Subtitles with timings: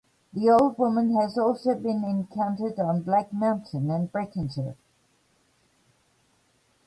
[0.33, 4.75] The Old Woman has also been encountered on Black Mountain in Breconshire.